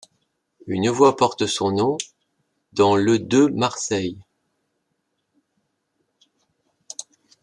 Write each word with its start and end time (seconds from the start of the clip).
Une 0.65 0.89
voie 0.89 1.15
porte 1.15 1.45
son 1.45 1.71
nom, 1.73 1.95
dans 2.73 2.95
le 2.95 3.19
de 3.19 3.45
Marseille. 3.45 4.17